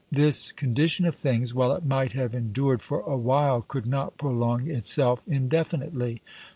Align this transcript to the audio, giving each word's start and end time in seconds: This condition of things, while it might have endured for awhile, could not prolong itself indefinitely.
This 0.11 0.51
condition 0.51 1.05
of 1.05 1.13
things, 1.13 1.53
while 1.53 1.73
it 1.73 1.85
might 1.85 2.13
have 2.13 2.33
endured 2.33 2.81
for 2.81 3.01
awhile, 3.01 3.61
could 3.61 3.85
not 3.85 4.17
prolong 4.17 4.67
itself 4.67 5.21
indefinitely. 5.27 6.23